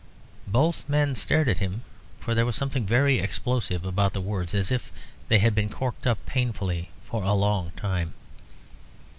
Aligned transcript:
Both 0.47 0.89
men 0.89 1.13
stared 1.13 1.47
at 1.47 1.59
him, 1.59 1.83
for 2.19 2.33
there 2.33 2.43
was 2.47 2.55
something 2.55 2.87
very 2.87 3.19
explosive 3.19 3.85
about 3.85 4.13
the 4.13 4.19
words, 4.19 4.55
as 4.55 4.71
if 4.71 4.91
they 5.27 5.37
had 5.37 5.53
been 5.53 5.69
corked 5.69 6.07
up 6.07 6.25
painfully 6.25 6.89
for 7.05 7.21
a 7.21 7.33
long 7.33 7.69
time. 7.75 8.15